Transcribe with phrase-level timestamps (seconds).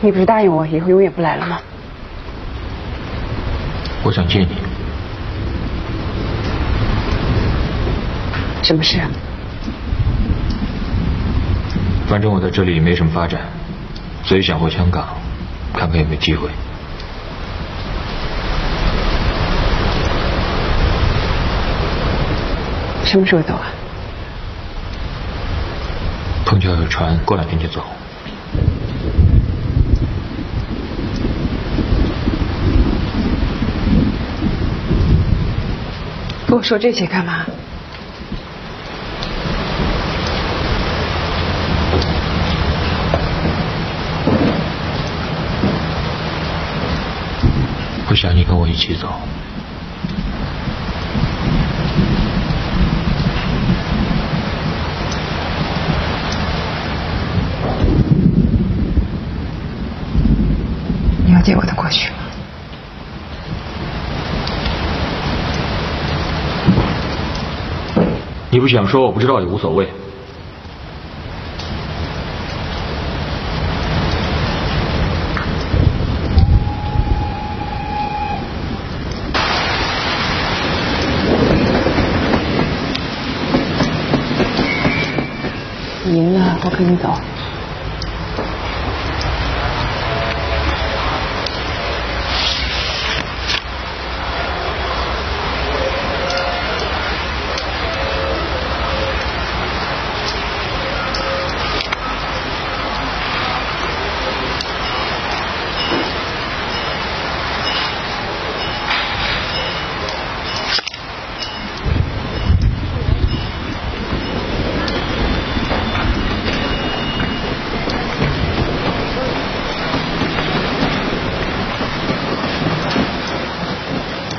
[0.00, 1.60] 你不是答应我以后永远不来了吗？
[4.04, 4.48] 我想见你。
[8.62, 9.00] 什么事？
[12.06, 13.40] 反正我在这里没什么发展，
[14.24, 15.08] 所以想回香港，
[15.74, 16.48] 看看有没有机会。
[23.04, 23.66] 什么时候走啊？
[26.46, 27.84] 碰巧有船，过两天就走。
[36.48, 37.44] 跟我说这些干嘛？
[48.08, 49.12] 不想你跟我一起走。
[61.26, 62.14] 你了解我的过去吗？
[68.58, 69.86] 你不想说，我不知道也无所谓。
[86.06, 87.14] 赢了，我跟你走。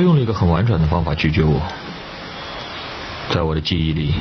[0.00, 1.60] 他用了一个很婉转的方法拒绝我。
[3.28, 4.14] 在我的记忆里，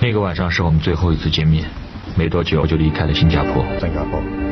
[0.00, 1.68] 那个晚上是我们最后一次见面，
[2.14, 3.66] 没多久我就离开了新加坡。
[3.80, 4.49] 新加坡。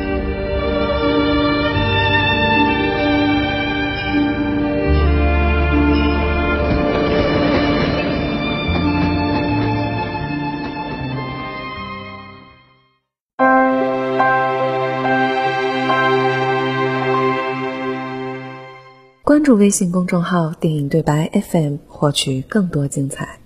[19.29, 23.39] 关注微信公众号“电影对白 FM”，获取更多精彩。